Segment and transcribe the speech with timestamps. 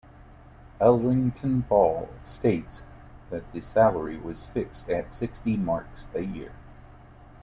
[0.79, 2.81] Elrington Ball states
[3.29, 6.53] that the salary was fixed at sixty marks a year.